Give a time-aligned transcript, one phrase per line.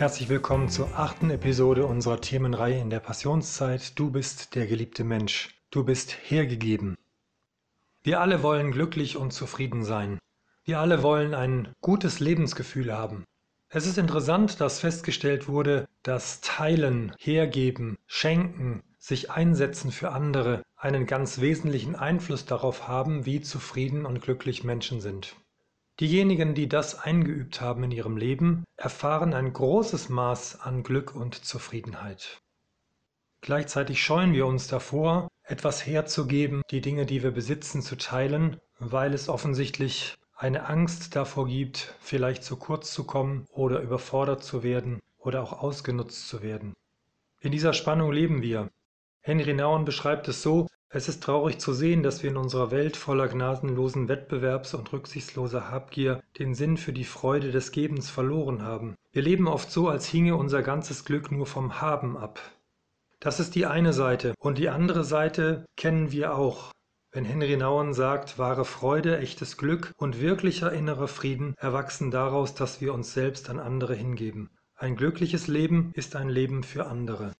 [0.00, 3.98] Herzlich willkommen zur achten Episode unserer Themenreihe in der Passionszeit.
[3.98, 5.60] Du bist der geliebte Mensch.
[5.70, 6.96] Du bist hergegeben.
[8.02, 10.18] Wir alle wollen glücklich und zufrieden sein.
[10.64, 13.24] Wir alle wollen ein gutes Lebensgefühl haben.
[13.68, 21.04] Es ist interessant, dass festgestellt wurde, dass Teilen, Hergeben, Schenken, sich einsetzen für andere einen
[21.04, 25.36] ganz wesentlichen Einfluss darauf haben, wie zufrieden und glücklich Menschen sind.
[25.98, 31.34] Diejenigen, die das eingeübt haben in ihrem Leben, erfahren ein großes Maß an Glück und
[31.44, 32.40] Zufriedenheit.
[33.42, 39.12] Gleichzeitig scheuen wir uns davor, etwas herzugeben, die Dinge, die wir besitzen, zu teilen, weil
[39.14, 45.00] es offensichtlich eine Angst davor gibt, vielleicht zu kurz zu kommen oder überfordert zu werden
[45.18, 46.74] oder auch ausgenutzt zu werden.
[47.40, 48.70] In dieser Spannung leben wir.
[49.20, 52.96] Henry Nouwen beschreibt es so, es ist traurig zu sehen, dass wir in unserer Welt
[52.96, 58.96] voller gnadenlosen Wettbewerbs und rücksichtsloser Habgier den Sinn für die Freude des Gebens verloren haben.
[59.12, 62.40] Wir leben oft so, als hinge unser ganzes Glück nur vom Haben ab.
[63.20, 66.72] Das ist die eine Seite, und die andere Seite kennen wir auch.
[67.12, 72.80] Wenn Henry Nouwen sagt, wahre Freude, echtes Glück und wirklicher innerer Frieden erwachsen daraus, dass
[72.80, 74.50] wir uns selbst an andere hingeben.
[74.74, 77.32] Ein glückliches Leben ist ein Leben für andere.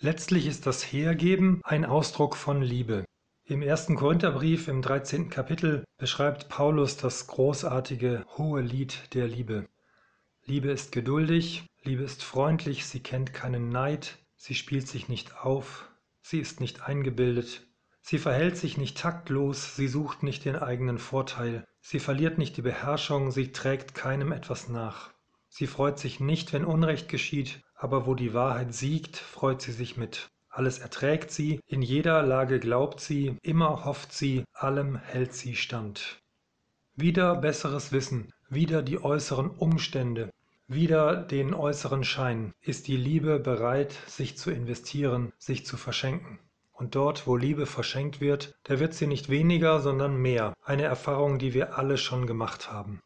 [0.00, 3.04] Letztlich ist das Hergeben ein Ausdruck von Liebe.
[3.44, 5.28] Im ersten Korintherbrief im 13.
[5.28, 9.66] Kapitel beschreibt Paulus das großartige hohe Lied der Liebe.
[10.44, 15.88] Liebe ist geduldig, Liebe ist freundlich, sie kennt keinen Neid, sie spielt sich nicht auf,
[16.22, 17.66] sie ist nicht eingebildet,
[18.00, 22.62] sie verhält sich nicht taktlos, sie sucht nicht den eigenen Vorteil, sie verliert nicht die
[22.62, 25.10] Beherrschung, sie trägt keinem etwas nach.
[25.48, 29.96] Sie freut sich nicht, wenn Unrecht geschieht, aber wo die Wahrheit siegt, freut sie sich
[29.96, 30.28] mit.
[30.50, 36.20] Alles erträgt sie, in jeder Lage glaubt sie, immer hofft sie, allem hält sie stand.
[36.96, 40.30] Wieder besseres Wissen, wieder die äußeren Umstände,
[40.66, 46.40] wieder den äußeren Schein, ist die Liebe bereit, sich zu investieren, sich zu verschenken.
[46.72, 51.38] Und dort, wo Liebe verschenkt wird, da wird sie nicht weniger, sondern mehr, eine Erfahrung,
[51.38, 53.00] die wir alle schon gemacht haben.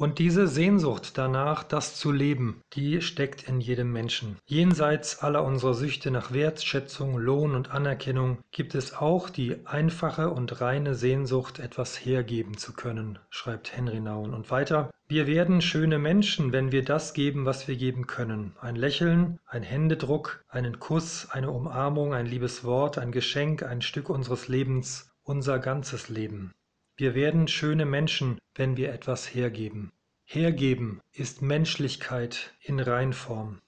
[0.00, 4.36] Und diese Sehnsucht danach, das zu leben, die steckt in jedem Menschen.
[4.46, 10.60] Jenseits aller unserer Süchte nach Wertschätzung, Lohn und Anerkennung gibt es auch die einfache und
[10.60, 14.34] reine Sehnsucht, etwas hergeben zu können, schreibt Henry Nauen.
[14.34, 18.54] Und weiter, wir werden schöne Menschen, wenn wir das geben, was wir geben können.
[18.60, 24.10] Ein Lächeln, ein Händedruck, einen Kuss, eine Umarmung, ein liebes Wort, ein Geschenk, ein Stück
[24.10, 26.52] unseres Lebens, unser ganzes Leben.
[27.00, 29.92] Wir werden schöne Menschen, wenn wir etwas hergeben.
[30.24, 33.60] Hergeben ist Menschlichkeit in Reinform.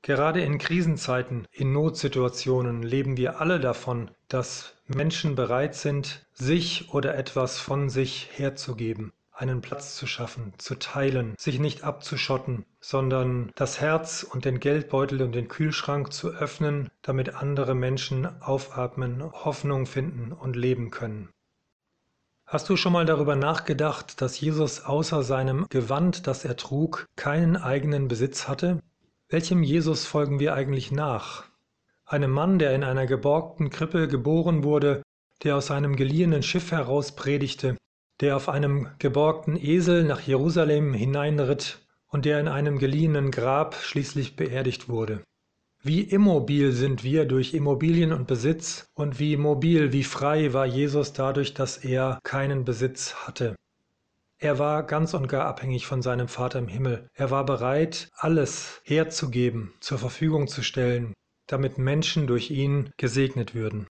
[0.00, 7.18] Gerade in Krisenzeiten, in Notsituationen leben wir alle davon, dass Menschen bereit sind, sich oder
[7.18, 13.82] etwas von sich herzugeben, einen Platz zu schaffen, zu teilen, sich nicht abzuschotten, sondern das
[13.82, 20.32] Herz und den Geldbeutel und den Kühlschrank zu öffnen, damit andere Menschen aufatmen, Hoffnung finden
[20.32, 21.28] und leben können.
[22.46, 27.56] Hast du schon mal darüber nachgedacht, dass Jesus außer seinem Gewand, das er trug, keinen
[27.56, 28.80] eigenen Besitz hatte?
[29.28, 31.44] Welchem Jesus folgen wir eigentlich nach?
[32.04, 35.02] Einem Mann, der in einer geborgten Krippe geboren wurde,
[35.42, 37.76] der aus einem geliehenen Schiff heraus predigte,
[38.20, 44.36] der auf einem geborgten Esel nach Jerusalem hineinritt und der in einem geliehenen Grab schließlich
[44.36, 45.24] beerdigt wurde.
[45.86, 51.12] Wie immobil sind wir durch Immobilien und Besitz und wie mobil, wie frei war Jesus
[51.12, 53.54] dadurch, dass er keinen Besitz hatte.
[54.38, 57.10] Er war ganz und gar abhängig von seinem Vater im Himmel.
[57.12, 61.12] Er war bereit, alles herzugeben, zur Verfügung zu stellen,
[61.46, 63.86] damit Menschen durch ihn gesegnet würden.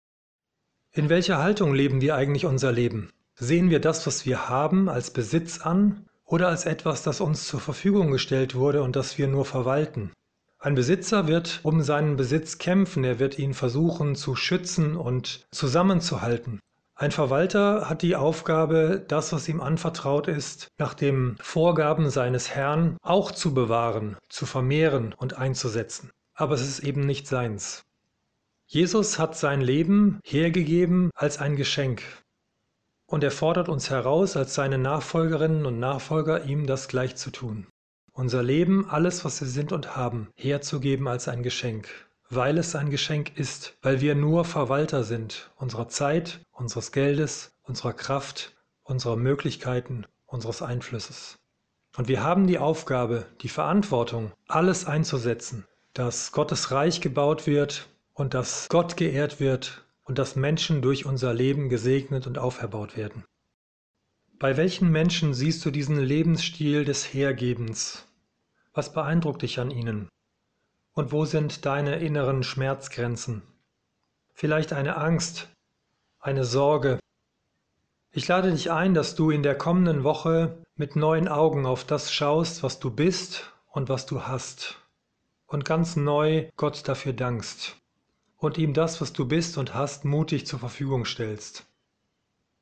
[0.93, 3.11] In welcher Haltung leben wir eigentlich unser Leben?
[3.35, 7.59] Sehen wir das, was wir haben, als Besitz an oder als etwas, das uns zur
[7.59, 10.13] Verfügung gestellt wurde und das wir nur verwalten?
[10.63, 16.59] Ein Besitzer wird um seinen Besitz kämpfen, er wird ihn versuchen zu schützen und zusammenzuhalten.
[16.93, 22.95] Ein Verwalter hat die Aufgabe, das, was ihm anvertraut ist, nach den Vorgaben seines Herrn
[23.01, 26.11] auch zu bewahren, zu vermehren und einzusetzen.
[26.35, 27.81] Aber es ist eben nicht seins.
[28.67, 32.03] Jesus hat sein Leben hergegeben als ein Geschenk.
[33.07, 37.65] Und er fordert uns heraus, als seine Nachfolgerinnen und Nachfolger, ihm das gleich zu tun
[38.13, 41.87] unser Leben, alles, was wir sind und haben, herzugeben als ein Geschenk,
[42.29, 47.93] weil es ein Geschenk ist, weil wir nur Verwalter sind unserer Zeit, unseres Geldes, unserer
[47.93, 48.53] Kraft,
[48.83, 51.39] unserer Möglichkeiten, unseres Einflusses.
[51.97, 58.33] Und wir haben die Aufgabe, die Verantwortung, alles einzusetzen, dass Gottes Reich gebaut wird und
[58.33, 63.25] dass Gott geehrt wird und dass Menschen durch unser Leben gesegnet und auferbaut werden.
[64.41, 68.07] Bei welchen Menschen siehst du diesen Lebensstil des Hergebens?
[68.73, 70.09] Was beeindruckt dich an ihnen?
[70.93, 73.43] Und wo sind deine inneren Schmerzgrenzen?
[74.33, 75.47] Vielleicht eine Angst,
[76.19, 76.97] eine Sorge.
[78.09, 82.11] Ich lade dich ein, dass du in der kommenden Woche mit neuen Augen auf das
[82.11, 84.79] schaust, was du bist und was du hast.
[85.45, 87.77] Und ganz neu Gott dafür dankst.
[88.37, 91.70] Und ihm das, was du bist und hast, mutig zur Verfügung stellst.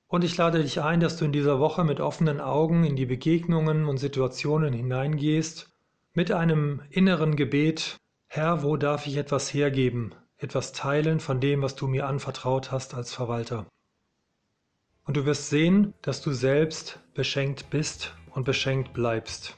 [0.09, 3.05] Und ich lade dich ein, dass du in dieser Woche mit offenen Augen in die
[3.05, 5.69] Begegnungen und Situationen hineingehst,
[6.15, 11.75] mit einem inneren Gebet, Herr, wo darf ich etwas hergeben, etwas teilen von dem, was
[11.75, 13.67] du mir anvertraut hast als Verwalter.
[15.05, 19.57] Und du wirst sehen, dass du selbst beschenkt bist und beschenkt bleibst.